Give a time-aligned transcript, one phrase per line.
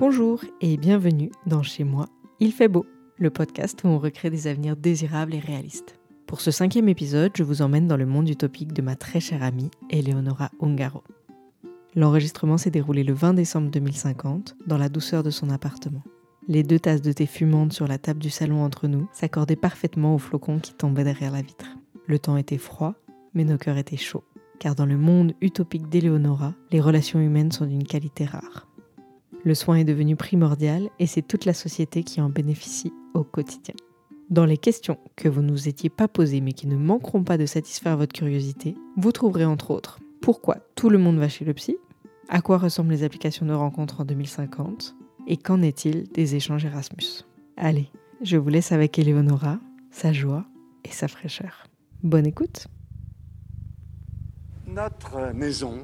[0.00, 2.06] Bonjour et bienvenue dans Chez moi,
[2.40, 2.86] il fait beau,
[3.18, 5.98] le podcast où on recrée des avenirs désirables et réalistes.
[6.26, 9.42] Pour ce cinquième épisode, je vous emmène dans le monde utopique de ma très chère
[9.42, 11.04] amie, Eleonora Ungaro.
[11.94, 16.02] L'enregistrement s'est déroulé le 20 décembre 2050, dans la douceur de son appartement.
[16.48, 20.14] Les deux tasses de thé fumantes sur la table du salon entre nous s'accordaient parfaitement
[20.14, 21.76] aux flocons qui tombaient derrière la vitre.
[22.06, 22.94] Le temps était froid,
[23.34, 24.24] mais nos cœurs étaient chauds,
[24.58, 28.66] car dans le monde utopique d'Eleonora, les relations humaines sont d'une qualité rare.
[29.42, 33.74] Le soin est devenu primordial et c'est toute la société qui en bénéficie au quotidien.
[34.28, 37.38] Dans les questions que vous ne vous étiez pas posées mais qui ne manqueront pas
[37.38, 41.54] de satisfaire votre curiosité, vous trouverez entre autres pourquoi tout le monde va chez le
[41.54, 41.78] psy,
[42.28, 44.94] à quoi ressemblent les applications de rencontres en 2050
[45.26, 47.24] et qu'en est-il des échanges Erasmus.
[47.56, 47.90] Allez,
[48.22, 49.58] je vous laisse avec Eleonora,
[49.90, 50.44] sa joie
[50.84, 51.64] et sa fraîcheur.
[52.02, 52.68] Bonne écoute
[54.66, 55.78] Notre maison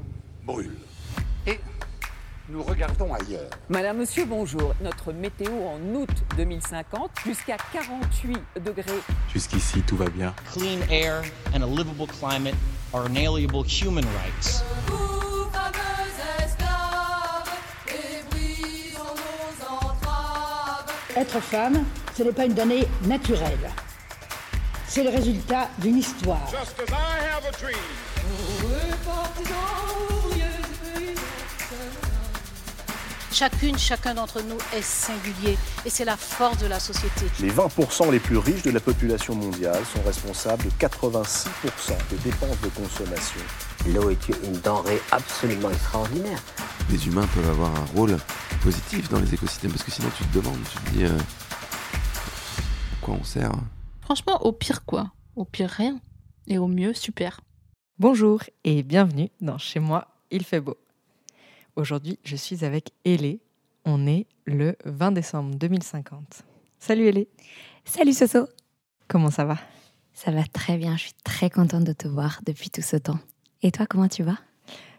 [0.44, 0.76] brûle.
[1.46, 1.58] Et
[2.48, 3.50] nous regardons ailleurs.
[3.68, 4.74] Madame, monsieur, bonjour.
[4.80, 9.00] Notre météo en août 2050, jusqu'à 48 degrés.
[9.32, 10.34] Jusqu'ici, tout va bien.
[10.52, 11.22] Clean air
[11.54, 12.54] and a livable climate
[12.92, 14.62] are inalienable human rights.
[14.86, 17.50] Vous, fameux esclaves,
[17.88, 20.92] et brisons nos entraves.
[21.16, 21.84] Être femme,
[22.16, 23.70] ce n'est pas une donnée naturelle.
[24.86, 26.46] C'est le résultat d'une histoire.
[26.50, 27.76] Just as I have a dream.
[33.38, 37.26] Chacune, chacun d'entre nous est singulier et c'est la force de la société.
[37.40, 41.48] Les 20% les plus riches de la population mondiale sont responsables de 86%
[42.08, 43.40] des dépenses de consommation.
[43.88, 46.42] L'eau est une denrée absolument extraordinaire.
[46.90, 48.16] Les humains peuvent avoir un rôle
[48.62, 53.04] positif dans les écosystèmes parce que sinon tu te demandes, tu te dis euh, à
[53.04, 53.52] quoi on sert.
[54.00, 56.00] Franchement, au pire quoi Au pire rien.
[56.46, 57.42] Et au mieux, super.
[57.98, 60.78] Bonjour et bienvenue dans Chez moi, il fait beau.
[61.76, 63.38] Aujourd'hui, je suis avec Elé.
[63.84, 66.42] On est le 20 décembre 2050.
[66.78, 67.28] Salut Elé,
[67.84, 68.48] Salut Soso,
[69.08, 69.58] comment ça va?
[70.14, 73.18] Ça va très bien, je suis très contente de te voir depuis tout ce temps.
[73.60, 74.38] Et toi, comment tu vas?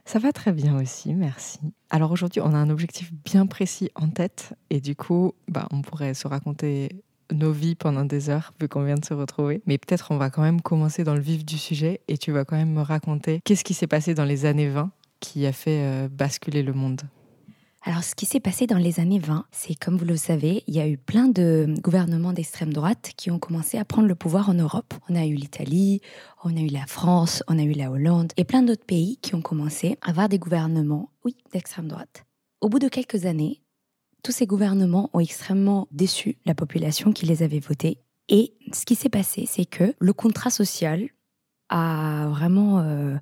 [0.05, 1.59] Ça va très bien aussi, merci.
[1.89, 5.81] Alors aujourd'hui, on a un objectif bien précis en tête et du coup, bah, on
[5.81, 6.89] pourrait se raconter
[7.31, 9.63] nos vies pendant des heures vu qu'on vient de se retrouver.
[9.65, 12.45] Mais peut-être on va quand même commencer dans le vif du sujet et tu vas
[12.45, 15.81] quand même me raconter qu'est-ce qui s'est passé dans les années 20 qui a fait
[15.81, 17.01] euh, basculer le monde.
[17.83, 20.75] Alors, ce qui s'est passé dans les années 20, c'est comme vous le savez, il
[20.75, 24.49] y a eu plein de gouvernements d'extrême droite qui ont commencé à prendre le pouvoir
[24.49, 24.93] en Europe.
[25.07, 26.01] On a eu l'Italie,
[26.43, 29.35] on a eu la France, on a eu la Hollande et plein d'autres pays qui
[29.35, 32.25] ont commencé à avoir des gouvernements, oui, d'extrême droite.
[32.59, 33.61] Au bout de quelques années,
[34.21, 37.99] tous ces gouvernements ont extrêmement déçu la population qui les avait votés.
[38.27, 41.07] Et ce qui s'est passé, c'est que le contrat social
[41.69, 43.15] a vraiment euh,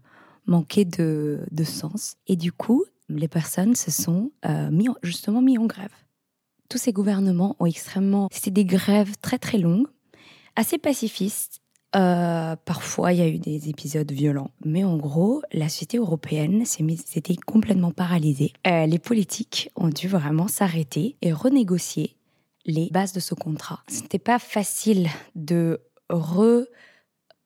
[0.45, 2.15] manqué de, de sens.
[2.27, 4.71] Et du coup, les personnes se sont euh,
[5.03, 5.93] justement mis en grève.
[6.69, 8.27] Tous ces gouvernements ont extrêmement...
[8.31, 9.87] C'était des grèves très très longues,
[10.55, 11.61] assez pacifistes.
[11.95, 14.51] Euh, parfois, il y a eu des épisodes violents.
[14.65, 18.51] Mais en gros, la société européenne s'était complètement paralysée.
[18.67, 22.17] Euh, les politiques ont dû vraiment s'arrêter et renégocier
[22.65, 23.83] les bases de ce contrat.
[23.87, 26.65] Ce n'était pas facile de re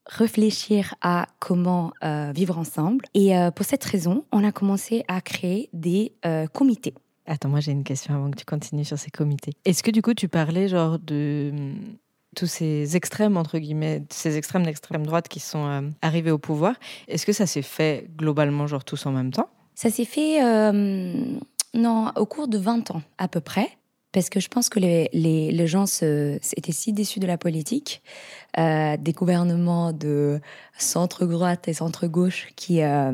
[0.10, 3.06] réfléchir à comment euh, vivre ensemble.
[3.14, 6.94] Et euh, pour cette raison, on a commencé à créer des euh, comités.
[7.26, 9.54] Attends, moi j'ai une question avant que tu continues sur ces comités.
[9.66, 11.76] Est-ce que du coup tu parlais genre de hum,
[12.36, 16.76] tous ces extrêmes, entre guillemets, ces extrêmes d'extrême droite qui sont arrivés au pouvoir?
[17.08, 19.50] Est-ce que ça s'est fait globalement genre tous en même temps?
[19.76, 21.40] Ça s'est fait euh,
[21.74, 23.70] non, au cours de 20 ans à peu près.
[24.12, 27.38] Parce que je pense que les, les, les gens se, étaient si déçus de la
[27.38, 28.02] politique,
[28.58, 30.40] euh, des gouvernements de
[30.78, 33.14] centre-droite et centre-gauche qui euh,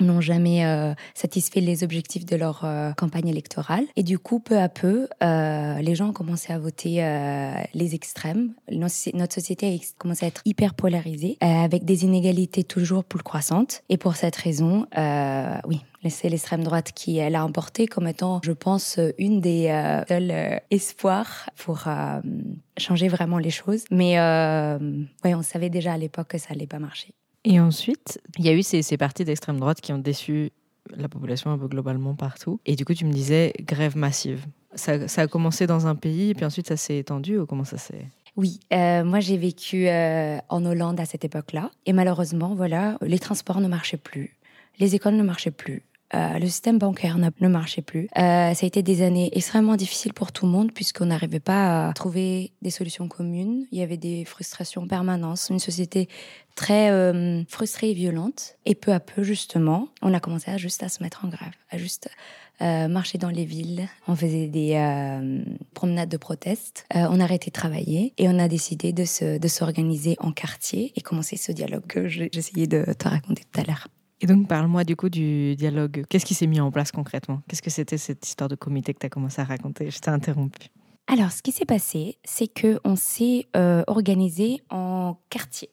[0.00, 3.84] n'ont jamais euh, satisfait les objectifs de leur euh, campagne électorale.
[3.96, 7.94] Et du coup, peu à peu, euh, les gens ont commencé à voter euh, les
[7.94, 8.54] extrêmes.
[8.70, 13.04] Notre soci- notre société a commencé à être hyper polarisée, euh, avec des inégalités toujours
[13.04, 13.82] plus croissantes.
[13.88, 15.80] Et pour cette raison, euh, oui,
[16.10, 21.48] c'est l'extrême droite qui l'a emporté comme étant, je pense, une des euh, seuls espoirs
[21.56, 22.20] pour euh,
[22.78, 23.84] changer vraiment les choses.
[23.90, 24.18] Mais
[25.24, 27.14] ouais, on savait déjà à l'époque que ça allait pas marcher.
[27.44, 30.50] Et ensuite, il y a eu ces, ces partis d'extrême droite qui ont déçu
[30.96, 32.60] la population un peu globalement partout.
[32.66, 34.44] Et du coup, tu me disais grève massive.
[34.74, 37.64] Ça, ça a commencé dans un pays, et puis ensuite ça s'est étendu, ou comment
[37.64, 38.06] ça s'est...
[38.36, 41.70] Oui, euh, moi j'ai vécu euh, en Hollande à cette époque-là.
[41.86, 44.36] Et malheureusement, voilà, les transports ne marchaient plus,
[44.80, 45.84] les écoles ne marchaient plus.
[46.14, 48.04] Euh, le système bancaire ne marchait plus.
[48.16, 51.88] Euh, ça a été des années extrêmement difficiles pour tout le monde puisqu'on n'arrivait pas
[51.88, 53.66] à trouver des solutions communes.
[53.72, 56.08] Il y avait des frustrations permanentes, une société
[56.54, 58.56] très euh, frustrée et violente.
[58.64, 61.54] Et peu à peu, justement, on a commencé à juste à se mettre en grève,
[61.70, 62.08] à juste
[62.60, 63.88] marcher dans les villes.
[64.06, 64.78] On faisait des
[65.74, 66.86] promenades de proteste.
[66.94, 69.04] On a arrêté de travailler et on a décidé de
[69.38, 73.64] de s'organiser en quartier et commencer ce dialogue que j'essayais de te raconter tout à
[73.64, 73.88] l'heure.
[74.20, 76.04] Et donc, parle-moi du coup du dialogue.
[76.08, 77.42] Qu'est-ce qui s'est mis en place concrètement?
[77.48, 79.90] Qu'est-ce que c'était cette histoire de comité que tu as commencé à raconter?
[79.90, 80.68] Je t'ai interrompu.
[81.06, 85.70] Alors, ce qui s'est passé, c'est que on s'est euh, organisé en quartier.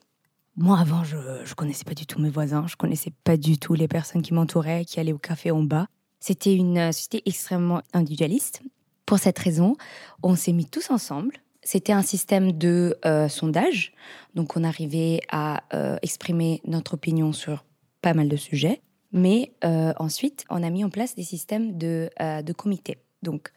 [0.56, 3.72] Moi, avant, je ne connaissais pas du tout mes voisins, je connaissais pas du tout
[3.72, 5.86] les personnes qui m'entouraient, qui allaient au café en bas.
[6.20, 8.62] C'était une euh, société extrêmement individualiste.
[9.06, 9.76] Pour cette raison,
[10.22, 11.36] on s'est mis tous ensemble.
[11.62, 13.92] C'était un système de euh, sondage,
[14.34, 17.64] donc on arrivait à euh, exprimer notre opinion sur
[18.02, 18.82] pas mal de sujets.
[19.12, 22.98] Mais euh, ensuite, on a mis en place des systèmes de, euh, de comités.
[23.22, 23.52] Donc,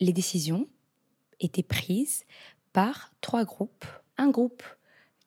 [0.00, 0.66] les décisions
[1.38, 2.24] étaient prises
[2.72, 3.84] par trois groupes.
[4.16, 4.62] Un groupe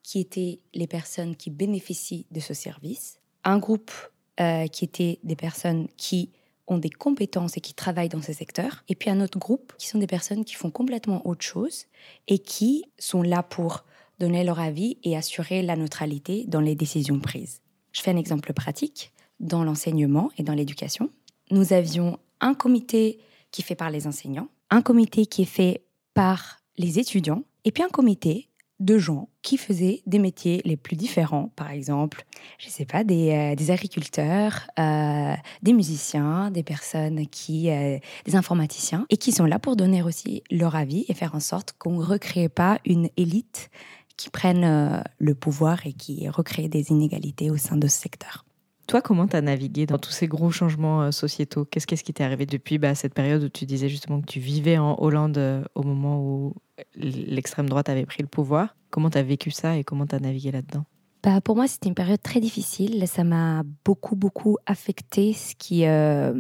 [0.02, 3.92] qui était les personnes qui bénéficient de ce service, un groupe
[4.40, 6.32] euh, qui était des personnes qui
[6.68, 9.88] ont des compétences et qui travaillent dans ce secteur, et puis un autre groupe qui
[9.88, 11.86] sont des personnes qui font complètement autre chose
[12.28, 13.86] et qui sont là pour
[14.20, 17.63] donner leur avis et assurer la neutralité dans les décisions prises.
[17.94, 19.14] Je fais un exemple pratique.
[19.40, 21.10] Dans l'enseignement et dans l'éducation,
[21.52, 23.20] nous avions un comité
[23.52, 27.72] qui est fait par les enseignants, un comité qui est fait par les étudiants, et
[27.72, 28.50] puis un comité
[28.80, 32.26] de gens qui faisaient des métiers les plus différents, par exemple,
[32.58, 39.06] je sais pas, des, euh, agriculteurs, euh, des musiciens, des personnes qui, euh, des informaticiens,
[39.10, 42.04] et qui sont là pour donner aussi leur avis et faire en sorte qu'on ne
[42.04, 43.70] recrée pas une élite
[44.18, 48.46] qui prenne euh, le pouvoir et qui recrée des inégalités au sein de ce secteur.
[48.88, 51.66] Toi, comment tu as navigué dans tous ces gros changements euh, sociétaux?
[51.66, 54.40] Qu'est-ce qu'est-ce qui t'est arrivé depuis bah, cette période où tu disais justement que tu
[54.40, 56.54] vivais en Hollande euh, au moment où
[56.96, 58.76] l'extrême droite avait pris le pouvoir?
[58.90, 60.84] Comment tu as vécu ça et comment tu as navigué là-dedans?
[61.24, 63.08] Bah, pour moi, c'était une période très difficile.
[63.08, 66.34] Ça m'a beaucoup, beaucoup affecté ce qui, euh,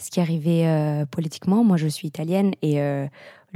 [0.00, 1.64] ce qui arrivait euh, politiquement.
[1.64, 3.06] Moi, je suis italienne et euh,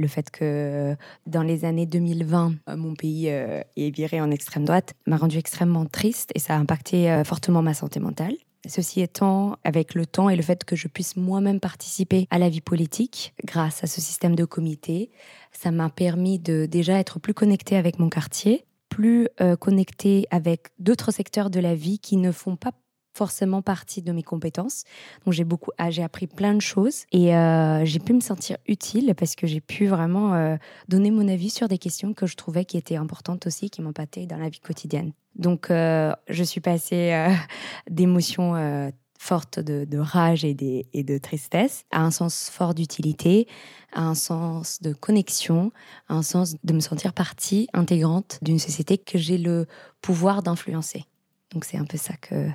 [0.01, 0.95] le fait que
[1.27, 5.37] dans les années 2020, euh, mon pays euh, est viré en extrême droite m'a rendu
[5.37, 8.33] extrêmement triste et ça a impacté euh, fortement ma santé mentale.
[8.67, 12.47] Ceci étant, avec le temps et le fait que je puisse moi-même participer à la
[12.47, 15.09] vie politique grâce à ce système de comité,
[15.51, 19.29] ça m'a permis de déjà être plus connectée avec mon quartier, plus
[19.59, 22.73] connectée avec d'autres secteurs de la vie qui ne font pas
[23.13, 24.83] forcément partie de mes compétences.
[25.25, 28.57] Donc j'ai beaucoup, ah, j'ai appris plein de choses et euh, j'ai pu me sentir
[28.67, 30.55] utile parce que j'ai pu vraiment euh,
[30.87, 34.25] donner mon avis sur des questions que je trouvais qui étaient importantes aussi, qui m'impactaient
[34.25, 35.11] dans la vie quotidienne.
[35.35, 37.35] Donc euh, je suis passée
[37.89, 43.47] d'émotions fortes de, rage et, et de tristesse à un sens fort d'utilité,
[43.93, 45.71] à un sens de connexion,
[46.07, 49.67] à un sens de me sentir partie intégrante d'une société que j'ai le
[50.01, 51.05] pouvoir d'influencer.
[51.53, 52.49] Donc c'est un peu ça que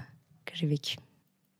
[0.57, 0.97] j'ai vécu.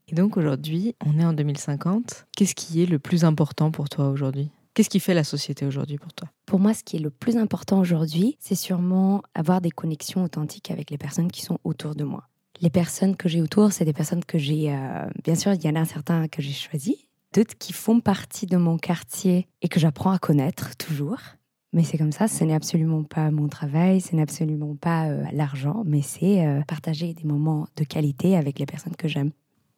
[0.09, 2.27] Et donc aujourd'hui, on est en 2050.
[2.37, 4.51] Qu'est-ce qui est le plus important pour toi aujourd'hui?
[4.75, 6.29] Qu'est-ce qui fait la société aujourd'hui pour toi?
[6.45, 10.71] Pour moi, ce qui est le plus important aujourd'hui, c'est sûrement avoir des connexions authentiques
[10.71, 12.29] avec les personnes qui sont autour de moi.
[12.61, 14.73] Les personnes que j'ai autour, c'est des personnes que j'ai...
[14.73, 16.97] euh, bien sûr, il y en a certains que j'ai choisis,
[17.35, 21.21] d'autres qui font partie de mon quartier et que j'apprends à connaître toujours.
[21.77, 25.23] Mais c'est comme ça, ce n'est absolument pas mon travail, ce n'est absolument pas euh,
[25.33, 29.31] l'argent, mais c'est euh, partager des moments de qualité avec les personnes que j'aime.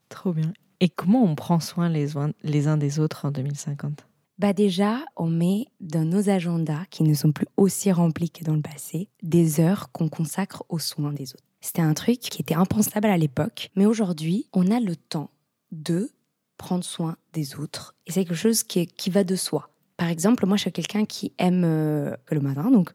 [0.08, 0.52] Trop bien.
[0.80, 4.06] Et comment on prend soin les, uns- les uns des autres en 2050
[4.38, 8.54] Bah déjà, on met dans nos agendas, qui ne sont plus aussi remplis que dans
[8.54, 11.42] le passé, des heures qu'on consacre aux soins des autres.
[11.60, 15.30] C'était un truc qui était impensable à l'époque, mais aujourd'hui, on a le temps
[15.72, 16.12] de
[16.58, 17.96] prendre soin des autres.
[18.06, 19.68] Et c'est quelque chose qui, est- qui va de soi.
[19.98, 22.90] Par exemple, moi, je suis quelqu'un qui aime euh, le matin, donc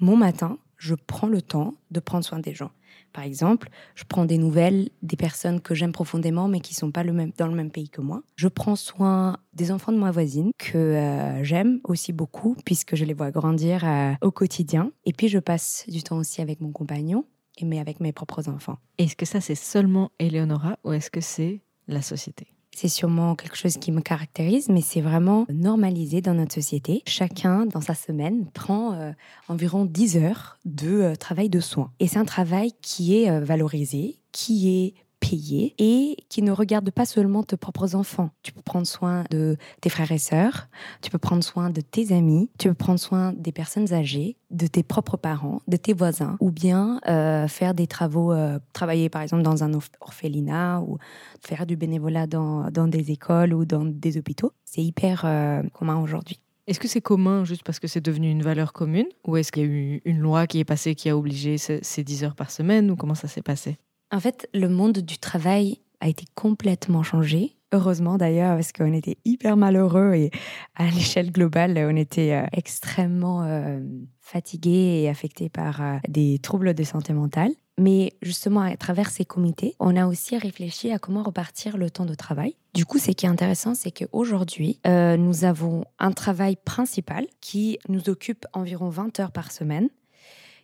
[0.00, 2.70] mon matin, je prends le temps de prendre soin des gens.
[3.12, 7.02] Par exemple, je prends des nouvelles des personnes que j'aime profondément mais qui sont pas
[7.02, 8.22] le même, dans le même pays que moi.
[8.36, 13.04] Je prends soin des enfants de ma voisine que euh, j'aime aussi beaucoup puisque je
[13.04, 14.92] les vois grandir euh, au quotidien.
[15.04, 17.24] Et puis je passe du temps aussi avec mon compagnon
[17.56, 18.78] et mais avec mes propres enfants.
[18.98, 22.57] Est-ce que ça c'est seulement Eleonora ou est-ce que c'est la société?
[22.80, 27.02] C'est sûrement quelque chose qui me caractérise, mais c'est vraiment normalisé dans notre société.
[27.08, 29.10] Chacun, dans sa semaine, prend euh,
[29.48, 31.90] environ 10 heures de euh, travail de soins.
[31.98, 36.90] Et c'est un travail qui est euh, valorisé, qui est payé et qui ne regarde
[36.90, 38.30] pas seulement tes propres enfants.
[38.42, 40.68] Tu peux prendre soin de tes frères et sœurs,
[41.02, 44.66] tu peux prendre soin de tes amis, tu peux prendre soin des personnes âgées, de
[44.66, 49.22] tes propres parents, de tes voisins, ou bien euh, faire des travaux, euh, travailler par
[49.22, 50.98] exemple dans un orph- orphelinat ou
[51.40, 54.52] faire du bénévolat dans, dans des écoles ou dans des hôpitaux.
[54.64, 56.40] C'est hyper euh, commun aujourd'hui.
[56.66, 59.62] Est-ce que c'est commun juste parce que c'est devenu une valeur commune Ou est-ce qu'il
[59.62, 62.34] y a eu une loi qui est passée qui a obligé ce- ces 10 heures
[62.34, 63.78] par semaine Ou comment ça s'est passé?
[64.10, 67.56] En fait, le monde du travail a été complètement changé.
[67.72, 70.30] Heureusement d'ailleurs, parce qu'on était hyper malheureux et
[70.74, 73.80] à l'échelle globale, on était euh, extrêmement euh,
[74.20, 77.52] fatigués et affectés par euh, des troubles de santé mentale.
[77.78, 82.06] Mais justement, à travers ces comités, on a aussi réfléchi à comment repartir le temps
[82.06, 82.56] de travail.
[82.74, 87.78] Du coup, ce qui est intéressant, c'est qu'aujourd'hui, euh, nous avons un travail principal qui
[87.88, 89.88] nous occupe environ 20 heures par semaine.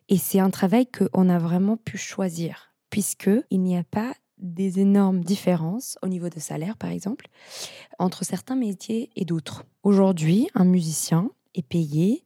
[0.09, 5.25] Et c'est un travail qu'on a vraiment pu choisir, puisqu'il n'y a pas des énormes
[5.25, 7.27] différences au niveau de salaire, par exemple,
[7.99, 9.65] entre certains métiers et d'autres.
[9.83, 12.23] Aujourd'hui, un musicien est payé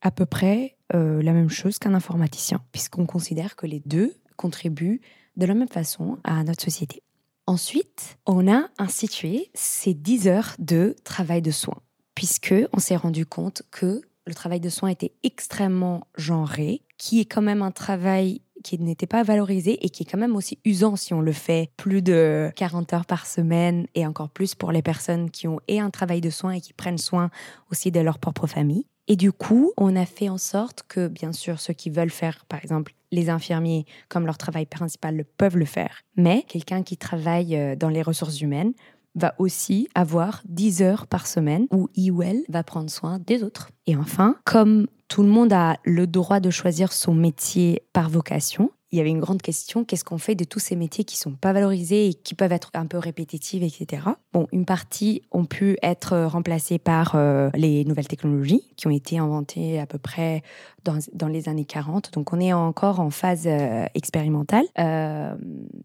[0.00, 5.02] à peu près euh, la même chose qu'un informaticien, puisqu'on considère que les deux contribuent
[5.36, 7.02] de la même façon à notre société.
[7.46, 11.82] Ensuite, on a institué ces 10 heures de travail de soins,
[12.14, 17.26] puisque on s'est rendu compte que le travail de soins était extrêmement genré, qui est
[17.26, 20.96] quand même un travail qui n'était pas valorisé et qui est quand même aussi usant
[20.96, 24.82] si on le fait plus de 40 heures par semaine et encore plus pour les
[24.82, 27.30] personnes qui ont et un travail de soins et qui prennent soin
[27.70, 28.86] aussi de leur propre famille.
[29.08, 32.44] Et du coup, on a fait en sorte que, bien sûr, ceux qui veulent faire,
[32.44, 36.02] par exemple, les infirmiers, comme leur travail principal, le peuvent le faire.
[36.16, 38.72] Mais quelqu'un qui travaille euh, dans les ressources humaines
[39.16, 41.88] va aussi avoir 10 heures par semaine où
[42.22, 43.70] elle va prendre soin des autres.
[43.88, 48.70] Et enfin, comme tout le monde a le droit de choisir son métier par vocation,
[48.92, 51.32] il y avait une grande question, qu'est-ce qu'on fait de tous ces métiers qui sont
[51.32, 54.02] pas valorisés et qui peuvent être un peu répétitifs, etc.
[54.32, 59.18] Bon, une partie ont pu être remplacées par euh, les nouvelles technologies qui ont été
[59.18, 60.42] inventées à peu près
[60.84, 62.12] dans, dans les années 40.
[62.12, 64.64] Donc, on est encore en phase euh, expérimentale.
[64.78, 65.34] Euh,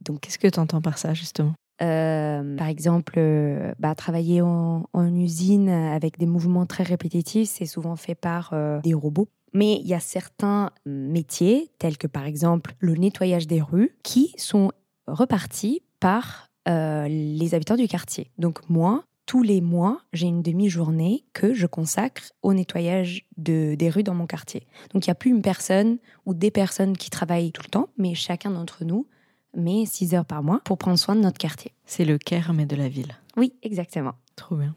[0.01, 1.53] donc, Qu'est-ce que tu entends par ça, justement?
[1.81, 7.95] Euh, par exemple, euh, bah, travailler en, usine avec des mouvements très répétitifs, c'est souvent
[7.95, 9.29] fait par euh, des robots.
[9.53, 14.33] Mais il y a certains métiers, tels que par exemple le nettoyage des rues, qui
[14.37, 14.71] sont
[15.07, 18.31] repartis par les habitants du quartier.
[18.39, 23.89] Donc moi, tous les mois, j'ai une demi-journée que je consacre au nettoyage de, des
[23.89, 24.65] rues dans mon quartier.
[24.91, 27.89] Donc il n'y a plus une personne ou des personnes qui travaillent tout le temps,
[27.97, 29.07] mais chacun d'entre nous
[29.55, 31.71] met 6 heures par mois pour prendre soin de notre quartier.
[31.85, 33.15] C'est le Caire, mais de la ville.
[33.37, 34.13] Oui, exactement.
[34.35, 34.75] Trop bien.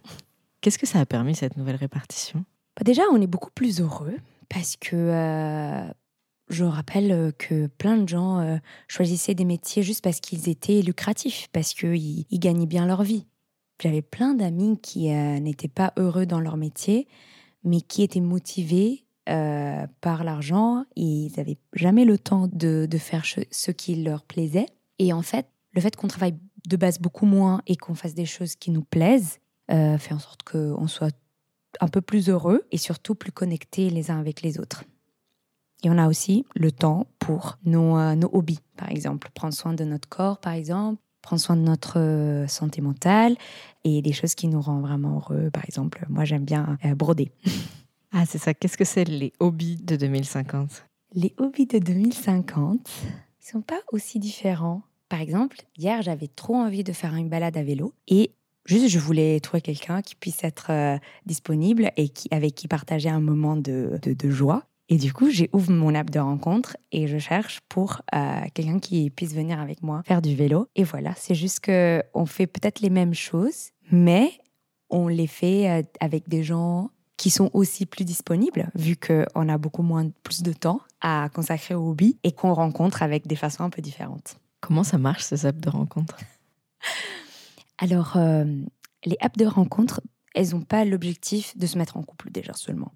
[0.61, 2.45] Qu'est-ce que ça a permis, cette nouvelle répartition?
[2.77, 4.17] Bah, Déjà, on est beaucoup plus heureux
[4.49, 5.93] parce que euh,
[6.49, 8.57] je rappelle euh, que plein de gens euh,
[8.89, 13.27] choisissaient des métiers juste parce qu'ils étaient lucratifs, parce qu'ils ils gagnaient bien leur vie.
[13.83, 17.07] J'avais plein d'amis qui euh, n'étaient pas heureux dans leur métier,
[17.65, 20.85] mais qui étaient motivés euh, par l'argent.
[20.97, 24.67] Ils n'avaient jamais le temps de, faire ce qui leur plaisait.
[24.99, 26.35] Et en fait, le fait qu'on travaille
[26.67, 29.39] de base beaucoup moins et qu'on fasse des choses qui nous plaisent
[29.71, 31.15] euh, fait en sorte qu'on soit
[31.81, 34.85] un peu plus heureux et surtout plus connectés les uns avec les autres.
[35.85, 39.29] Et on a aussi le temps pour nos, euh, nos hobbies, par exemple.
[39.35, 41.03] Prendre soin de notre corps, par exemple.
[41.21, 43.37] Prendre soin de notre santé mentale
[43.85, 45.51] et des choses qui nous rendent vraiment heureux.
[45.51, 47.31] Par exemple, moi, j'aime bien broder.
[48.13, 48.55] Ah, c'est ça.
[48.55, 52.89] Qu'est-ce que c'est les hobbies de 2050 Les hobbies de 2050,
[53.41, 54.83] ils sont pas aussi différents.
[55.09, 58.33] Par exemple, hier, j'avais trop envie de faire une balade à vélo et
[58.67, 63.09] juste, je voulais trouver quelqu'un qui puisse être euh, disponible et qui, avec qui partager
[63.09, 64.65] un moment de, de, joie.
[64.91, 68.79] Et du coup, j'ai ouvert mon app de rencontre et je cherche pour euh, quelqu'un
[68.79, 70.69] qui puisse venir avec moi faire du vélo.
[70.77, 74.31] Et voilà, c'est juste que on fait peut-être les mêmes choses, mais
[74.91, 79.59] on les fait euh, avec des gens qui sont aussi plus disponibles, vu qu'on a
[79.59, 83.65] beaucoup moins, plus de temps à consacrer au hobby et qu'on rencontre avec des façons
[83.65, 84.39] un peu différentes.
[84.61, 86.17] Comment ça marche, ces apps de rencontre?
[87.79, 88.45] Alors, euh,
[89.05, 90.01] les apps de rencontre,
[90.35, 92.93] elles n'ont pas l'objectif de se mettre en couple déjà seulement.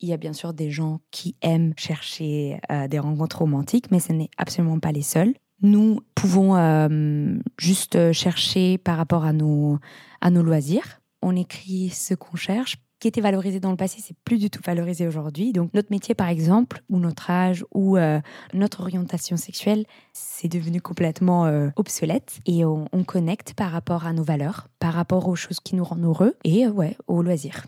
[0.00, 4.00] Il y a bien sûr des gens qui aiment chercher euh, des rencontres romantiques, mais
[4.00, 5.34] ce n'est absolument pas les seuls.
[5.60, 9.78] Nous pouvons euh, juste chercher par rapport à nos,
[10.20, 11.00] à nos loisirs.
[11.22, 12.78] On écrit ce qu'on cherche.
[13.02, 15.52] Qui était valorisé dans le passé, c'est plus du tout valorisé aujourd'hui.
[15.52, 18.20] Donc notre métier, par exemple, ou notre âge, ou euh,
[18.54, 22.38] notre orientation sexuelle, c'est devenu complètement euh, obsolète.
[22.46, 25.82] Et on, on connecte par rapport à nos valeurs, par rapport aux choses qui nous
[25.82, 27.66] rendent heureux, et euh, ouais, aux loisirs.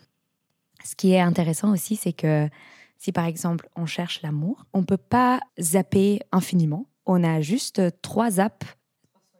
[0.84, 2.48] Ce qui est intéressant aussi, c'est que
[2.96, 6.86] si par exemple on cherche l'amour, on peut pas zapper infiniment.
[7.06, 8.68] On a juste trois apps,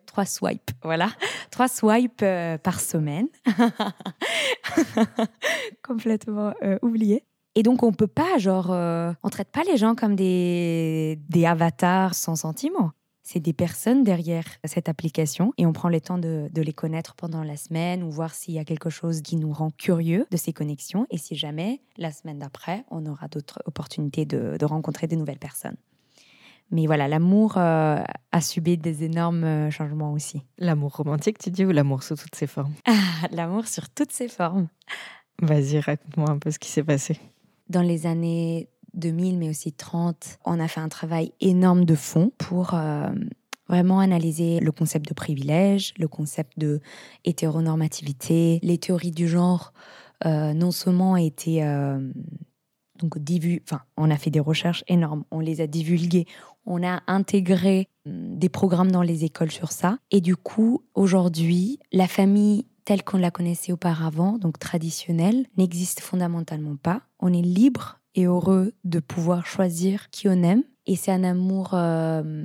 [0.06, 1.10] trois swipes, voilà.
[1.50, 3.28] Trois swipes euh, par semaine.
[5.83, 7.25] Complètement euh, oublié.
[7.54, 11.47] Et donc, on peut pas, genre, euh, on traite pas les gens comme des, des
[11.47, 12.90] avatars sans sentiments.
[13.26, 17.42] C'est des personnes derrière cette application et on prend le temps de, les connaître pendant
[17.42, 20.52] la semaine ou voir s'il y a quelque chose qui nous rend curieux de ces
[20.52, 21.06] connexions.
[21.11, 25.38] Et si jamais, la semaine d'après, on aura d'autres opportunités de, de rencontrer de nouvelles
[25.38, 25.76] personnes.
[26.71, 28.02] Mais voilà, l'amour euh,
[28.33, 30.42] a subi des énormes euh, changements aussi.
[30.59, 32.73] L'amour romantique, tu dis, ou l'amour sous toutes ses formes?
[32.87, 32.92] Ah,
[33.30, 34.68] l'amour sur toutes ses formes.
[35.42, 37.18] Vas-y, raconte-moi un peu ce qui s'est passé.
[37.68, 42.33] Dans les années 2000, mais aussi 30, on a fait un travail énorme de fond
[42.38, 43.09] pour euh,
[43.68, 46.80] vraiment analyser le concept de privilège, le concept de
[47.25, 49.73] hétéronormativité, les théories du genre.
[50.26, 51.99] euh, non seulement ont été euh,
[52.99, 56.26] donc divu- enfin, on a fait des recherches énormes, on les a divulguées,
[56.66, 59.99] on a intégré hum, des programmes dans les écoles sur ça.
[60.11, 66.76] Et du coup, aujourd'hui, la famille telle qu'on la connaissait auparavant, donc traditionnelle, n'existe fondamentalement
[66.76, 67.02] pas.
[67.18, 70.62] On est libre et heureux de pouvoir choisir qui on aime.
[70.87, 72.44] Et c'est un amour euh,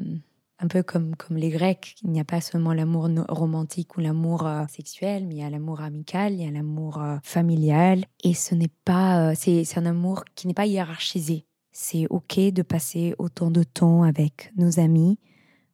[0.60, 1.96] un peu comme, comme les Grecs.
[2.04, 5.50] Il n'y a pas seulement l'amour romantique ou l'amour euh, sexuel, mais il y a
[5.50, 8.06] l'amour amical, il y a l'amour euh, familial.
[8.24, 11.46] Et ce n'est pas, c'est un amour qui n'est pas hiérarchisé.
[11.72, 15.18] C'est OK de passer autant de temps avec nos amis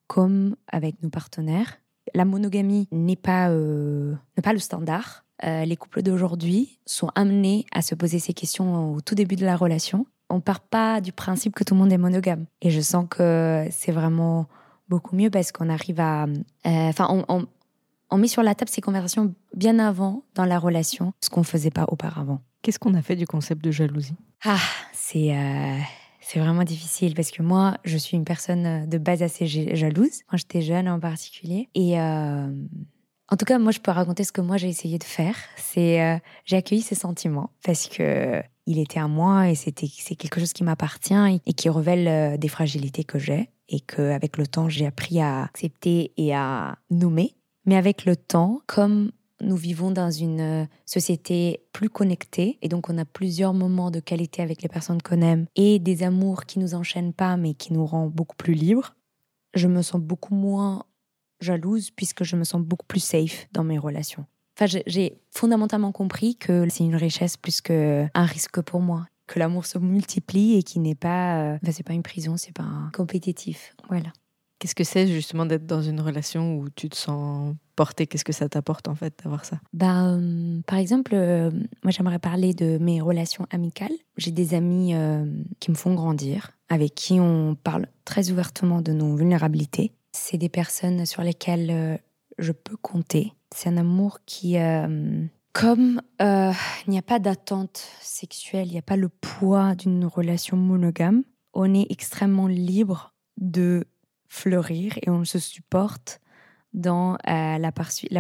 [0.08, 1.80] comme avec nos partenaires.
[2.14, 5.26] La monogamie n'est pas, euh, pas le standard.
[5.44, 9.46] Euh, les couples d'aujourd'hui sont amenés à se poser ces questions au tout début de
[9.46, 10.06] la relation.
[10.30, 12.46] On part pas du principe que tout le monde est monogame.
[12.62, 14.48] Et je sens que c'est vraiment
[14.90, 16.26] beaucoup mieux parce qu'on arrive à...
[16.26, 16.30] euh,
[16.66, 17.48] Enfin, on, on-
[18.12, 21.72] on met sur la table ces conversations bien avant dans la relation, ce qu'on faisait
[21.72, 22.40] pas auparavant.
[22.62, 24.14] Qu'est-ce qu'on a fait du concept de jalousie?
[24.44, 24.60] Ah,
[25.08, 25.78] c'est euh,
[26.20, 30.24] c'est vraiment difficile parce que moi, je suis une personne de base assez ja- jalouse,
[30.28, 31.70] quand j'étais jeune en particulier.
[31.76, 32.48] Et euh,
[33.30, 35.36] en tout cas, moi, je peux raconter ce que moi j'ai essayé de faire.
[35.58, 40.16] C'est euh, j'ai accueilli ces sentiments parce que il était à moi et c'était c'est
[40.16, 44.38] quelque chose qui m'appartient et, qui révèle euh, des fragilités que j'ai et que avec
[44.38, 47.36] le temps j'ai appris à accepter et à nommer.
[47.68, 49.12] Mais avec le temps, comme
[49.46, 54.00] nous vivons dans une euh, société plus connectée et donc on a plusieurs moments de
[54.00, 57.72] qualité avec les personnes qu'on aime et des amours qui nous enchaînent pas mais qui
[57.74, 58.96] nous rend beaucoup plus libres.
[59.54, 60.84] Je me sens beaucoup moins
[61.42, 64.26] jalouse puisque je me sens beaucoup plus safe dans mes relations.
[64.58, 69.06] Enfin, j'ai- fondamentalement compris que c'est une richesse plus qu'un risque pour moi.
[69.28, 71.58] Que l'amour se multiplie et qui n'est pas.
[71.62, 73.76] enfin, c'est pas une prison, c'est pas un compétitif.
[73.90, 74.14] Voilà.
[74.60, 78.34] Qu'est-ce que c'est justement d'être dans une relation où tu te sens porté Qu'est-ce que
[78.34, 79.60] ça t'apporte en fait d'avoir ça?
[79.74, 81.52] Bah, euh, par exemple, euh,
[81.84, 83.92] moi j'aimerais parler de mes relations amicales.
[84.18, 85.26] J'ai des amis euh,
[85.60, 89.92] qui me font grandir, avec qui on parle très ouvertement de nos vulnérabilités.
[90.14, 91.98] C'est des personnes sur lesquelles euh,
[92.38, 93.34] je peux compter.
[93.54, 94.58] C'est un amour qui,
[95.54, 100.58] comme il n'y a pas d'attente sexuelle, il n'y a pas le poids d'une relation
[100.58, 103.86] monogame, on est extrêmement libre de
[104.28, 106.20] fleurir et on se supporte
[106.76, 107.72] dans euh, la,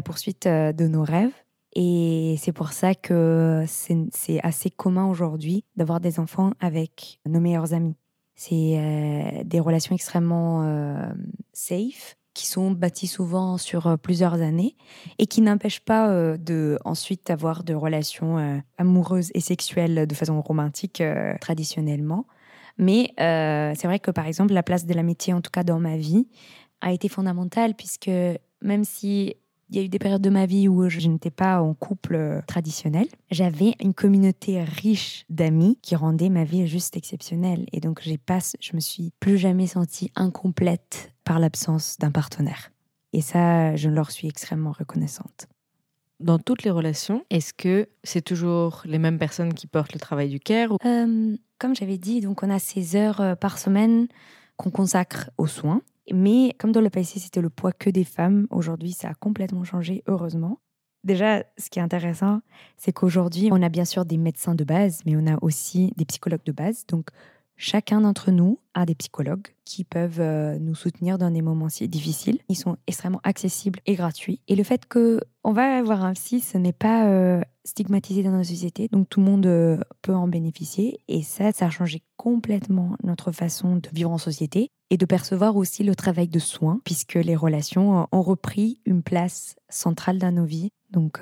[0.01, 1.33] poursuite, euh, de nos rêves.
[1.75, 7.73] Et c'est pour ça que c'est assez commun aujourd'hui d'avoir des enfants avec nos meilleurs
[7.73, 7.97] amis.
[8.35, 11.13] C'est euh, des relations extrêmement
[11.51, 14.77] safe qui sont bâties souvent sur plusieurs années
[15.19, 21.03] et qui n'empêchent pas de ensuite avoir de relations amoureuses et sexuelles de façon romantique
[21.41, 22.25] traditionnellement.
[22.77, 25.79] Mais euh, c'est vrai que par exemple la place de l'amitié, en tout cas dans
[25.79, 26.27] ma vie,
[26.81, 28.11] a été fondamentale puisque
[28.61, 29.35] même si
[29.69, 32.15] il y a eu des périodes de ma vie où je n'étais pas en couple
[32.15, 37.65] euh, traditionnel, j'avais une communauté riche d'amis qui rendait ma vie juste exceptionnelle.
[37.71, 42.71] Et donc j'ai pas, je me suis plus jamais sentie incomplète par l'absence d'un partenaire.
[43.13, 45.47] Et ça, je leur suis extrêmement reconnaissante.
[46.25, 50.27] Dans toutes les relations, est-ce que c'est toujours les mêmes personnes qui portent le travail
[50.27, 50.71] du care.
[50.83, 54.07] Euh, comme j'avais dit, donc on a ces heures euh, par semaine
[54.57, 55.83] qu'on consacre aux soins.
[56.11, 59.63] Mais comme dans le passé, c'était le poids que des femmes, aujourd'hui, ça a complètement
[59.63, 60.57] changé, heureusement.
[61.03, 62.41] Déjà, ce qui est intéressant,
[62.75, 66.05] c'est qu'aujourd'hui, on a bien sûr des médecins de base, mais on a aussi des
[66.05, 66.87] psychologues de base.
[66.87, 67.09] Donc,
[67.57, 71.87] chacun d'entre nous a des psychologues qui peuvent euh, nous soutenir dans des moments si
[71.87, 72.39] difficiles.
[72.49, 74.41] Ils sont extrêmement accessibles et gratuits.
[74.47, 78.31] Et le fait que on va avoir un psy, ce n'est pas euh, stigmatisé dans
[78.31, 80.99] notre société, donc tout le monde euh, peut en bénéficier.
[81.07, 85.55] Et ça, ça a changé complètement notre façon de vivre en société et de percevoir
[85.55, 90.45] aussi le travail de soins, puisque les relations ont repris une place centrale dans nos
[90.45, 90.69] vies.
[90.91, 91.19] Donc,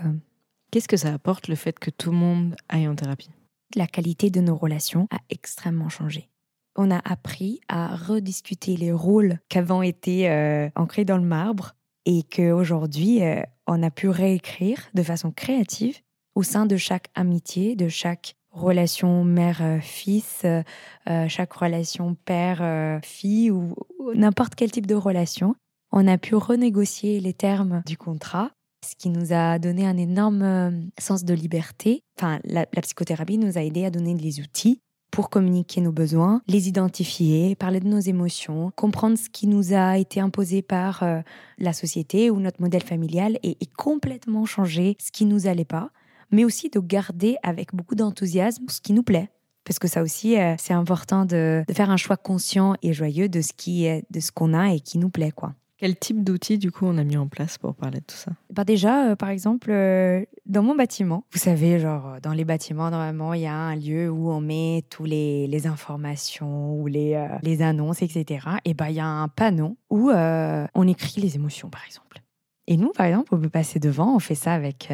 [0.74, 3.30] Qu'est-ce que ça apporte le fait que tout le monde aille en thérapie?
[3.76, 6.30] La qualité de nos relations a extrêmement changé.
[6.76, 12.24] On a appris à rediscuter les rôles qu'avant étaient euh, ancrés dans le marbre et
[12.24, 16.00] qu'aujourd'hui, euh, on a pu réécrire de façon créative
[16.36, 20.64] au sein de chaque amitié, de chaque relation mère-fils, euh,
[21.10, 25.56] euh, chaque relation père-fille ou, ou n'importe quel type de relation.
[25.92, 28.52] On a pu renégocier les termes du contrat,
[28.84, 32.04] ce qui nous a donné un énorme euh, sens de liberté.
[32.18, 34.80] Enfin, la, psychothérapie nous a aidé à donner les outils
[35.12, 39.98] pour communiquer nos besoins, les identifier, parler de nos émotions, comprendre ce qui nous a
[39.98, 41.22] été imposé par euh,
[41.60, 45.92] la société ou notre modèle familial et, complètement changer ce qui nous allait pas,
[46.32, 49.30] mais aussi de garder avec beaucoup d'enthousiasme ce qui nous plaît.
[49.66, 53.42] Parce que ça aussi, euh, c'est important de, faire un choix conscient et joyeux de
[53.42, 55.54] ce qui de ce qu'on a et qui nous plaît, quoi.
[55.78, 58.32] Quel type d'outils, du coup, on a mis en place pour parler de tout ça?
[58.52, 62.46] Bah déjà, euh, par exemple, euh, dans mon bâtiment, vous savez, genre, euh, dans les
[62.46, 66.88] bâtiments, normalement, il y a un lieu où on met tous les, les informations ou
[66.88, 68.48] les, les annonces, etc.
[68.66, 72.22] Et bah, il y a un panneau où on écrit les émotions, par exemple.
[72.66, 74.90] Et nous, par exemple, on peut passer devant, on fait ça avec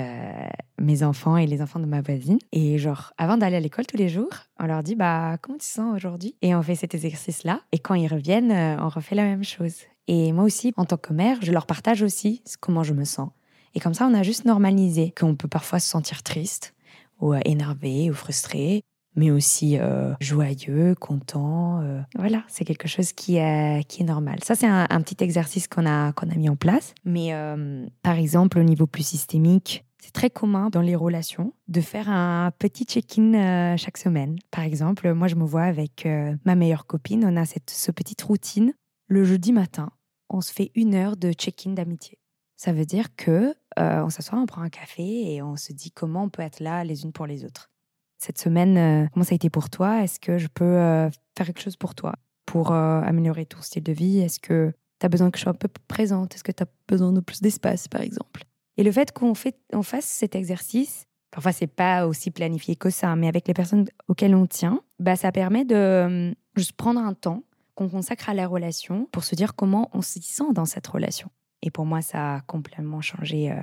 [0.80, 2.40] mes enfants et les enfants de ma voisine.
[2.52, 5.68] Et genre, avant d'aller à l'école tous les jours, on leur dit, bah, comment tu
[5.68, 6.36] sens aujourd'hui?
[6.42, 7.62] Et on fait cet exercice-là.
[7.72, 9.76] Et quand ils reviennent, on refait la même chose.
[10.12, 13.30] Et moi aussi, en tant que mère, je leur partage aussi comment je me sens.
[13.76, 16.74] Et comme ça, on a juste normalisé qu'on peut parfois se sentir triste
[17.22, 18.82] ou euh, énervé ou frustré,
[19.16, 21.82] mais aussi euh, joyeux, content.
[21.84, 22.02] euh.
[22.18, 24.40] Voilà, c'est quelque chose qui, est- qui est normal.
[24.44, 26.96] Ça, c'est un, un petit exercice qu'on a, qu'on a mis en place.
[27.06, 31.82] Mais euh, par exemple, au niveau plus systémique, c'est très commun dans les relations de
[31.82, 34.38] faire un petit check-in euh, chaque semaine.
[34.50, 37.24] Par exemple, moi, je me vois avec euh, ma meilleure copine.
[37.26, 38.74] On a cette, ce petite routine.
[39.12, 39.90] Le jeudi matin,
[40.30, 42.20] on se fait une heure de check-in d'amitié.
[42.56, 45.92] Ça veut dire que euh, on s'assoit, on prend un café et on se dit
[45.92, 47.72] comment on peut être là les unes pour les autres.
[48.18, 50.04] Cette semaine, euh, comment ça a été pour toi?
[50.04, 52.16] Est-ce que je peux euh, faire quelque chose pour toi?
[52.46, 54.20] Pour améliorer ton style de vie?
[54.20, 56.34] Est-ce que tu as besoin que je sois un peu présente?
[56.34, 58.44] Est-ce que tu as besoin de plus d'espace, par exemple?
[58.80, 63.28] Et le fait qu'on fasse cet exercice, parfois c'est pas aussi planifié que ça, mais
[63.28, 67.44] avec les personnes auxquelles on tient, bah, ça permet de euh, juste prendre un temps
[67.80, 71.30] qu'on consacre à la relation pour se dire comment on s'y sent dans cette relation.
[71.62, 73.56] Et pour moi, ça a complètement changé euh,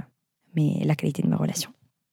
[0.55, 1.70] mais la qualité de mes relations.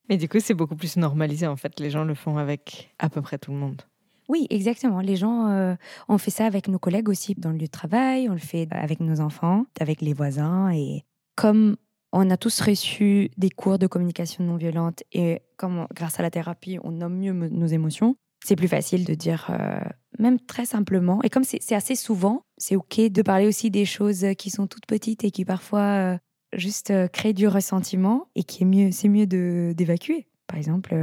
[0.09, 1.79] Mais du coup, c'est beaucoup plus normalisé, en fait.
[1.79, 3.83] Les gens le font avec à peu près tout le monde.
[4.27, 4.99] Oui, exactement.
[4.99, 5.75] Les gens, euh,
[6.09, 8.67] on fait ça avec nos collègues aussi dans le lieu de travail, on le fait
[8.71, 10.71] avec nos enfants, avec les voisins.
[10.73, 11.77] Et comme
[12.11, 16.31] on a tous reçu des cours de communication non violente et comme grâce à la
[16.31, 19.79] thérapie, on nomme mieux nos émotions, c'est plus facile de dire, euh,
[20.19, 21.21] même très simplement.
[21.23, 24.85] Et comme c'est assez souvent, c'est OK de parler aussi des choses qui sont toutes
[24.85, 26.17] petites et qui parfois euh,
[26.53, 30.27] juste euh, créent du ressentiment et qui est mieux, c'est mieux d'évacuer.
[30.47, 30.93] Par exemple,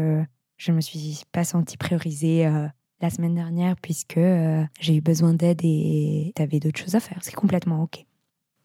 [0.59, 2.47] je me suis pas sentie priorisée
[3.01, 4.21] la semaine dernière puisque
[4.81, 7.19] j'ai eu besoin d'aide et t'avais d'autres choses à faire.
[7.23, 8.05] C'est complètement OK.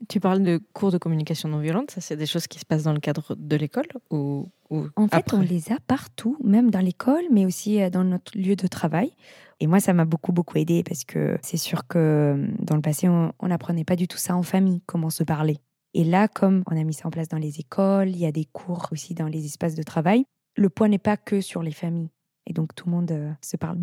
[0.09, 2.83] Tu parles de cours de communication non violente, ça c'est des choses qui se passent
[2.83, 6.71] dans le cadre de l'école ou, ou En fait, après on les a partout, même
[6.71, 9.11] dans l'école, mais aussi euh, dans notre lieu de travail.
[9.59, 12.81] Et moi, ça m'a beaucoup, beaucoup aidé parce que c'est sûr que euh, dans le
[12.81, 15.59] passé, on n'apprenait pas du tout ça en famille, comment se parler.
[15.93, 18.31] Et là, comme on a mis ça en place dans les écoles, il y a
[18.31, 20.25] des cours aussi dans les espaces de travail,
[20.57, 22.09] le poids n'est pas que sur les familles.
[22.47, 23.77] Et donc, tout le monde euh, se parle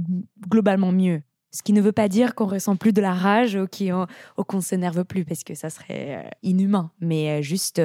[0.49, 1.23] globalement mieux.
[1.53, 4.07] Ce qui ne veut pas dire qu'on ressent plus de la rage ou qu'on
[4.38, 6.90] ou qu'on se nerve plus, parce que ça serait inhumain.
[7.01, 7.81] Mais juste,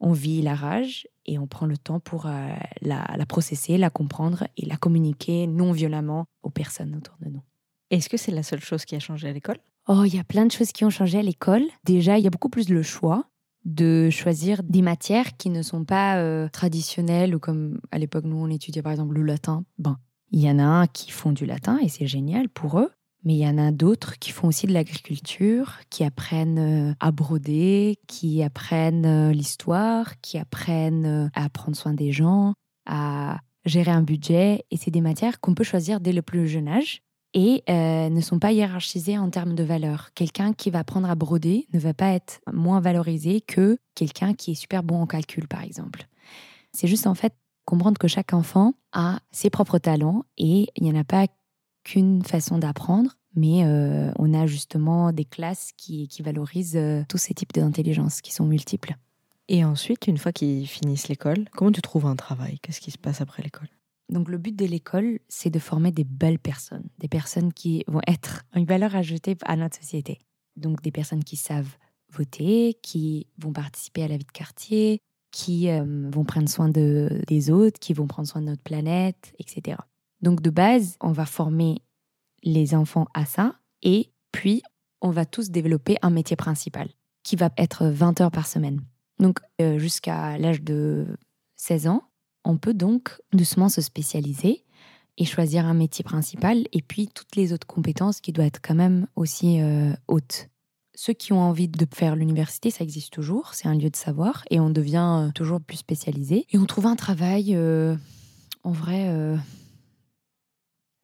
[0.00, 2.48] on vit la rage et on prend le temps pour euh,
[2.80, 7.42] la, la processer, la comprendre et la communiquer non violemment aux personnes autour de nous.
[7.90, 9.58] Est-ce que c'est la seule chose qui a changé à l'école?
[9.88, 11.64] Oh, il y a plein de choses qui ont changé à l'école.
[11.84, 13.24] Déjà, il y a beaucoup plus le choix
[13.64, 18.36] de choisir des matières qui ne sont pas euh, traditionnelles ou comme à l'époque nous
[18.36, 19.64] on étudiait par exemple le latin.
[19.78, 19.98] Ben,
[20.30, 22.90] il y en a un qui font du latin et c'est génial pour eux.
[23.24, 27.10] Mais il y en a d'autres qui font aussi de l'agriculture, qui apprennent euh, à
[27.10, 32.54] broder, qui apprennent euh, l'histoire, qui apprennent euh, à prendre soin des gens,
[32.86, 34.64] à gérer un budget.
[34.70, 37.02] Et c'est des matières qu'on peut choisir dès le plus jeune âge
[37.32, 40.08] et ne sont pas hiérarchisées en termes de valeur.
[40.16, 44.50] Quelqu'un qui va apprendre à broder ne va pas être moins valorisé que quelqu'un qui
[44.50, 46.08] est super bon en calcul, par exemple.
[46.72, 47.32] C'est juste en fait
[47.66, 51.28] comprendre que chaque enfant a ses propres talents et il n'y en a pas
[51.84, 57.18] qu'une façon d'apprendre, mais euh, on a justement des classes qui, qui valorisent euh, tous
[57.18, 58.96] ces types d'intelligence qui sont multiples.
[59.48, 62.58] Et ensuite, une fois qu'ils finissent l'école, comment tu trouves un travail?
[62.60, 63.68] Qu'est-ce qui se passe après l'école?
[64.08, 68.00] Donc le but de l'école, c'est de former des belles personnes, des personnes qui vont
[68.06, 70.18] être une valeur ajoutée à notre société.
[70.56, 71.76] Donc des personnes qui savent
[72.12, 77.22] voter, qui vont participer à la vie de quartier, qui euh, vont prendre soin de,
[77.28, 79.78] des autres, qui vont prendre soin de notre planète, etc.
[80.22, 81.82] Donc de base, on va former
[82.42, 84.62] les enfants à ça et puis
[85.00, 86.88] on va tous développer un métier principal
[87.22, 88.80] qui va être 20 heures par semaine.
[89.18, 91.06] Donc euh, jusqu'à l'âge de
[91.56, 92.04] 16 ans,
[92.44, 94.64] on peut donc doucement se spécialiser
[95.18, 98.74] et choisir un métier principal et puis toutes les autres compétences qui doivent être quand
[98.74, 100.48] même aussi euh, hautes.
[100.94, 104.44] Ceux qui ont envie de faire l'université, ça existe toujours, c'est un lieu de savoir
[104.50, 106.46] et on devient euh, toujours plus spécialisé.
[106.50, 107.56] Et on trouve un travail,
[108.64, 109.38] en vrai,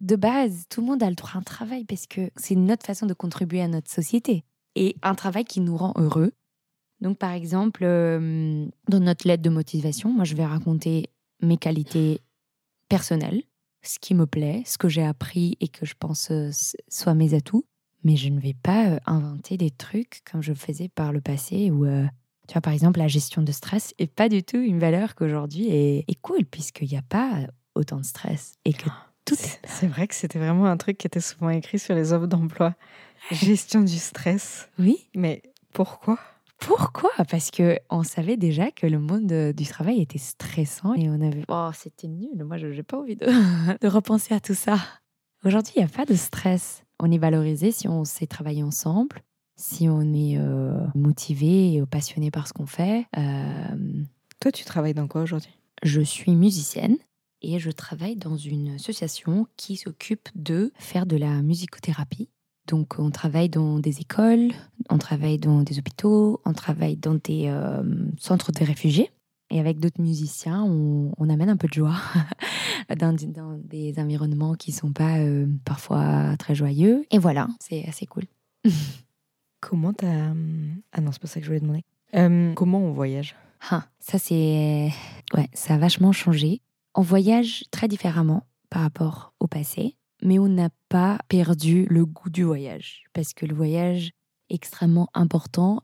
[0.00, 2.84] de base, tout le monde a le droit à un travail parce que c'est notre
[2.84, 6.32] façon de contribuer à notre société et un travail qui nous rend heureux.
[7.00, 12.20] Donc par exemple, euh, dans notre lettre de motivation, moi je vais raconter mes qualités
[12.88, 13.42] personnelles,
[13.82, 16.50] ce qui me plaît, ce que j'ai appris et que je pense euh,
[16.88, 17.64] soit mes atouts.
[18.04, 21.70] Mais je ne vais pas euh, inventer des trucs comme je faisais par le passé
[21.70, 22.04] où, euh,
[22.46, 25.68] tu vois, par exemple, la gestion de stress n'est pas du tout une valeur qu'aujourd'hui
[25.68, 28.88] est, est cool puisqu'il n'y a pas autant de stress et que
[29.26, 29.36] tout.
[29.64, 32.74] C'est vrai que c'était vraiment un truc qui était souvent écrit sur les offres d'emploi.
[33.30, 34.68] Gestion du stress.
[34.78, 35.08] Oui.
[35.14, 36.18] Mais pourquoi?
[36.58, 37.10] Pourquoi?
[37.28, 41.20] Parce que on savait déjà que le monde euh, du travail était stressant et on
[41.20, 42.44] avait oh c'était nul.
[42.44, 43.26] Moi je n'ai pas envie de,
[43.80, 44.78] de repenser à tout ça.
[45.44, 46.82] Aujourd'hui il n'y a pas de stress.
[46.98, 49.20] On est valorisé si on sait travailler ensemble,
[49.56, 53.04] si on est euh, motivé et passionné par ce qu'on fait.
[53.18, 54.02] Euh,
[54.40, 55.52] Toi, tu travailles dans quoi aujourd'hui?
[55.82, 56.96] je suis musicienne
[57.42, 62.28] et je travaille dans une association qui s'occupe de faire de la musicothérapie.
[62.66, 64.50] Donc on travaille dans des écoles,
[64.90, 67.82] on travaille dans des hôpitaux, on travaille dans des euh,
[68.18, 69.10] centres de réfugiés.
[69.50, 71.94] Et avec d'autres musiciens, on, on amène un peu de joie
[72.98, 77.04] dans, des- dans des environnements qui sont pas euh, parfois très joyeux.
[77.12, 78.24] Et voilà, c'est assez cool.
[79.60, 80.32] Comment t'as...
[80.92, 81.84] Ah non, c'est pas ça que je voulais demander.
[82.14, 83.34] Euh, comment on voyage?
[83.70, 84.90] Ah, ça c'est
[85.34, 86.60] ouais, ça a vachement changé.
[86.98, 92.30] On voyage très différemment par rapport au passé, mais on n'a pas perdu le goût
[92.30, 94.12] du voyage parce que le voyage
[94.48, 95.82] est extrêmement important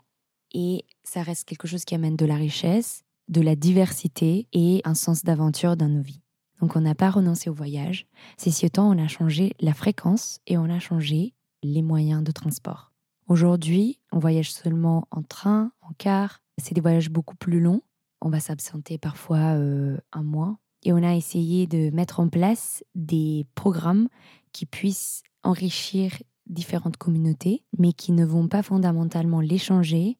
[0.54, 4.94] et ça reste quelque chose qui amène de la richesse, de la diversité et un
[4.94, 6.22] sens d'aventure dans nos vies.
[6.62, 8.06] Donc on n'a pas renoncé au voyage.
[8.38, 12.90] C'est temps on a changé la fréquence et on a changé les moyens de transport.
[13.28, 16.40] Aujourd'hui, on voyage seulement en train, en car.
[16.56, 17.82] C'est des voyages beaucoup plus longs.
[18.22, 20.56] On va s'absenter parfois euh, un mois.
[20.82, 24.08] Et on a essayé de mettre en place des programmes
[24.52, 26.12] qui puissent enrichir
[26.46, 30.18] différentes communautés, mais qui ne vont pas fondamentalement les changer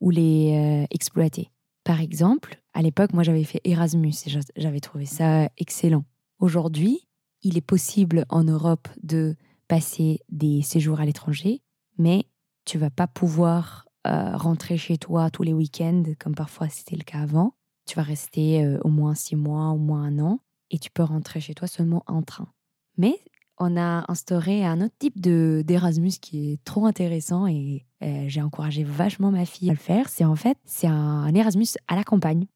[0.00, 1.50] ou les euh, exploiter.
[1.84, 6.04] Par exemple, à l'époque, moi j'avais fait Erasmus et j'a- j'avais trouvé ça excellent.
[6.38, 7.06] Aujourd'hui,
[7.42, 9.36] il est possible en Europe de
[9.68, 11.60] passer des séjours à l'étranger,
[11.98, 12.24] mais
[12.64, 17.04] tu vas pas pouvoir euh, rentrer chez toi tous les week-ends comme parfois c'était le
[17.04, 17.54] cas avant.
[17.86, 21.02] Tu vas rester euh, au moins six mois, au moins un an, et tu peux
[21.02, 22.48] rentrer chez toi seulement en train.
[22.96, 23.18] Mais
[23.58, 28.42] on a instauré un autre type de d'Erasmus qui est trop intéressant et euh, j'ai
[28.42, 30.08] encouragé vachement ma fille à le faire.
[30.08, 32.46] C'est en fait c'est un, un Erasmus à la campagne.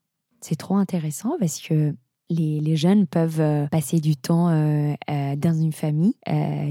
[0.40, 1.94] C'est trop intéressant parce que
[2.30, 6.14] les, jeunes peuvent euh, passer du temps euh, euh, dans une famille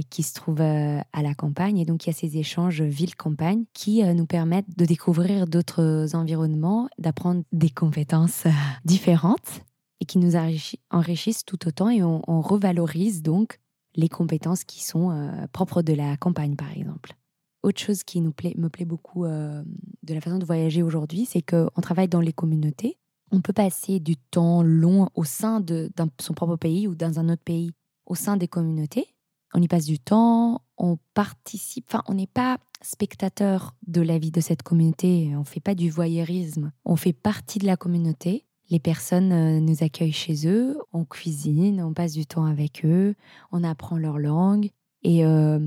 [0.10, 1.80] qui se trouve à la campagne.
[1.80, 6.88] Et donc, il y a ces échanges ville-campagne qui nous permettent de découvrir d'autres environnements,
[7.00, 8.46] d'apprendre des compétences
[8.86, 9.64] différentes
[10.00, 11.90] et qui nous enrichi- enrichissent tout autant.
[11.90, 13.60] Et on, revalorise donc
[13.96, 17.16] les compétences qui sont propres de la campagne, par exemple.
[17.64, 21.42] Autre chose qui nous plaît, me plaît beaucoup de la façon de voyager aujourd'hui, c'est
[21.42, 22.98] qu'on travaille dans les communautés.
[23.32, 27.30] On peut passer du temps long au sein de son propre pays ou dans un
[27.30, 27.72] autre pays,
[28.06, 29.14] au sein des communautés.
[29.54, 34.32] On y passe du temps, on participe, enfin, on n'est pas spectateur de la vie
[34.32, 38.46] de cette communauté, on fait pas du voyeurisme, on fait partie de la communauté.
[38.70, 43.16] Les personnes euh, nous accueillent chez eux, on cuisine, on passe du temps avec eux,
[43.52, 44.70] on apprend leur langue
[45.04, 45.60] et euh,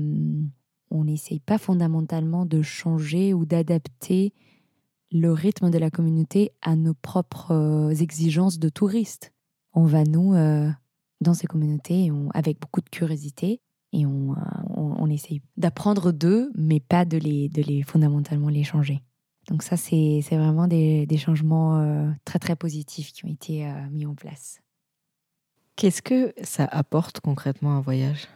[0.91, 4.33] on n'essaye pas fondamentalement de changer ou d'adapter
[5.11, 9.33] le rythme de la communauté à nos propres euh, exigences de touristes.
[9.73, 10.69] On va, nous, euh,
[11.21, 13.61] dans ces communautés, avec beaucoup de curiosité,
[13.93, 14.35] et on, euh,
[14.69, 19.01] on, on essaye d'apprendre d'eux, mais pas de les, de les fondamentalement les changer.
[19.49, 24.13] Donc ça, c'est vraiment des, des changements très, très positifs qui ont été mis en
[24.13, 24.61] place.
[25.75, 28.27] Qu'est-ce que ça apporte concrètement un voyage?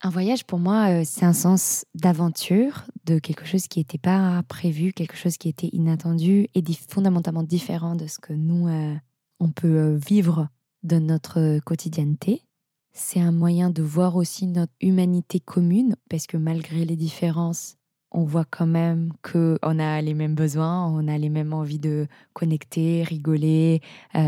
[0.00, 4.44] Un voyage, pour moi, euh, c'est un sens d'aventure, de quelque chose qui n'était pas
[4.46, 8.94] prévu, quelque chose qui était inattendu et fondamentalement différent de ce que nous, euh,
[9.40, 10.48] on peut euh, vivre
[10.84, 12.44] de notre quotidienneté.
[12.92, 17.74] C'est un moyen de voir aussi notre humanité commune, parce que malgré les différences,
[18.12, 22.06] on voit quand même qu'on a les mêmes besoins, on a les mêmes envies de
[22.34, 23.82] connecter, rigoler,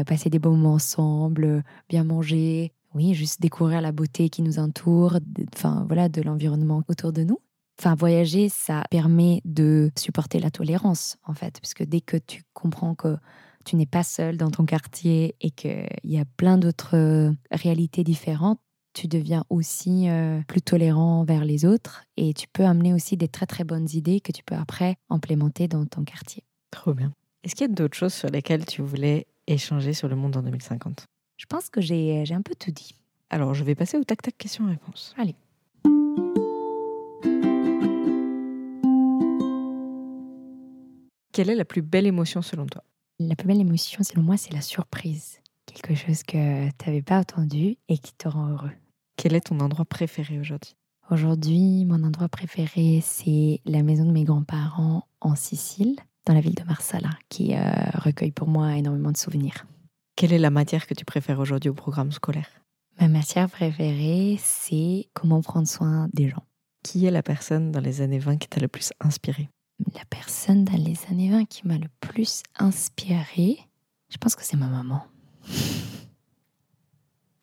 [0.06, 2.74] passer des bons moments ensemble, bien manger.
[2.94, 5.18] Oui, juste découvrir la beauté qui nous entoure,
[5.54, 7.38] enfin voilà, de l'environnement autour de nous.
[7.78, 12.42] Enfin, voyager, ça permet de supporter la tolérance, en fait, parce que dès que tu
[12.52, 13.16] comprends que
[13.64, 18.04] tu n'es pas seul dans ton quartier et qu'il y a plein d'autres euh, réalités
[18.04, 18.60] différentes,
[18.92, 23.28] tu deviens aussi euh, plus tolérant vers les autres et tu peux amener aussi des
[23.28, 26.42] très très bonnes idées que tu peux après implémenter dans ton quartier.
[26.70, 27.12] Trop bien.
[27.44, 30.42] Est-ce qu'il y a d'autres choses sur lesquelles tu voulais échanger sur le monde en
[30.42, 31.06] 2050
[31.40, 32.94] Je pense que j'ai j'ai un peu tout dit.
[33.30, 35.14] Alors, je vais passer au tac-tac question-réponse.
[35.16, 35.34] Allez.
[41.32, 42.84] Quelle est la plus belle émotion selon toi?
[43.18, 45.40] La plus belle émotion, selon moi, c'est la surprise.
[45.64, 48.72] Quelque chose que tu n'avais pas attendu et qui te rend heureux.
[49.16, 50.76] Quel est ton endroit préféré aujourd'hui?
[51.10, 56.54] Aujourd'hui, mon endroit préféré, c'est la maison de mes grands-parents en Sicile, dans la ville
[56.54, 57.60] de Marsala, qui euh,
[57.94, 59.64] recueille pour moi énormément de souvenirs.
[60.20, 62.46] Quelle est la matière que tu préfères aujourd'hui au programme scolaire?
[63.00, 66.44] Ma matière préférée, c'est comment prendre soin des gens.
[66.82, 69.48] Qui est la personne dans les années 20 qui t'a le plus inspiré
[69.94, 73.60] La personne dans les années 20 qui m'a le plus inspirée,
[74.10, 75.06] je pense que c'est ma maman.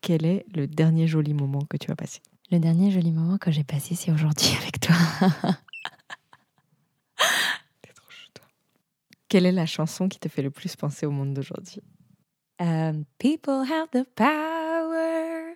[0.01, 2.19] Quel est le dernier joli moment que tu as passé?
[2.51, 4.95] Le dernier joli moment que j'ai passé, c'est aujourd'hui avec toi.
[9.29, 11.81] Quelle est la chanson qui te fait le plus penser au monde d'aujourd'hui?
[12.59, 15.55] Um, people have the power.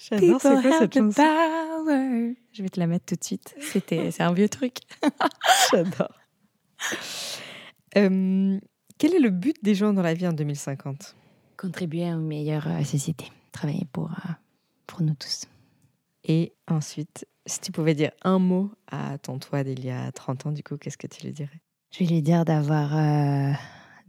[0.00, 1.22] c'est People quoi have cette the chanson?
[1.22, 2.34] power.
[2.52, 3.54] Je vais te la mettre tout de suite.
[3.60, 4.78] C'était, c'est un vieux truc.
[5.72, 6.12] J'adore.
[7.96, 8.58] Euh,
[8.98, 11.16] quel est le but des gens dans la vie en 2050
[11.56, 13.30] Contribuer à une meilleure euh, société.
[13.52, 14.32] Travailler pour, euh,
[14.86, 15.42] pour nous tous.
[16.24, 20.46] Et ensuite, si tu pouvais dire un mot à ton toi d'il y a 30
[20.46, 21.60] ans, du coup, qu'est-ce que tu lui dirais?
[21.92, 23.52] Je vais lui dire d'avoir euh,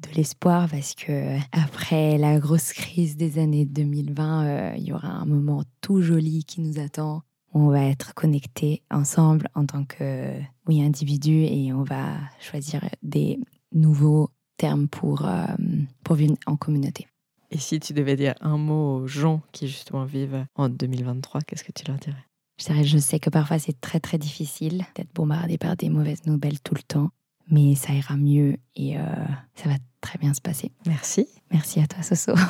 [0.01, 5.09] de l'espoir parce que après la grosse crise des années 2020, euh, il y aura
[5.09, 7.23] un moment tout joli qui nous attend.
[7.53, 10.33] On va être connectés ensemble en tant que
[10.67, 13.39] oui, individus et on va choisir des
[13.73, 15.45] nouveaux termes pour, euh,
[16.03, 17.07] pour vivre en communauté.
[17.49, 21.63] Et si tu devais dire un mot aux gens qui justement vivent en 2023, qu'est-ce
[21.63, 22.25] que tu leur dirais?
[22.59, 26.25] Je dirais, je sais que parfois c'est très très difficile d'être bombardé par des mauvaises
[26.25, 27.11] nouvelles tout le temps,
[27.49, 29.03] mais ça ira mieux et euh,
[29.55, 30.71] ça va très bien se passer.
[30.85, 31.27] Merci.
[31.51, 32.33] Merci à toi, Soso.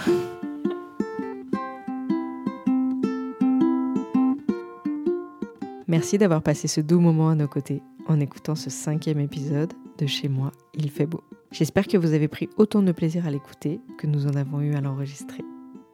[5.88, 10.06] Merci d'avoir passé ce doux moment à nos côtés en écoutant ce cinquième épisode de
[10.06, 11.24] Chez moi, il fait beau.
[11.52, 14.76] J'espère que vous avez pris autant de plaisir à l'écouter que nous en avons eu
[14.76, 15.44] à l'enregistrer.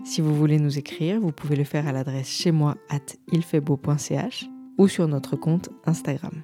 [0.04, 4.50] Si vous voulez nous écrire, vous pouvez le faire à l'adresse chez moi at ilfaitbeau.ch
[4.78, 6.42] ou sur notre compte Instagram.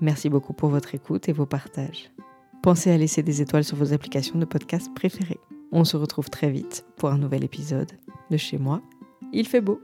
[0.00, 2.10] Merci beaucoup pour votre écoute et vos partages.
[2.62, 5.40] Pensez à laisser des étoiles sur vos applications de podcast préférées.
[5.72, 7.92] On se retrouve très vite pour un nouvel épisode
[8.30, 8.82] de Chez moi,
[9.32, 9.80] il fait beau.